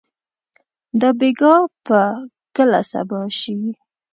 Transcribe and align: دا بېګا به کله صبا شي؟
دا 0.99 1.09
بېګا 1.19 1.55
به 1.85 2.01
کله 2.55 2.79
صبا 2.91 3.21
شي؟ 3.39 3.57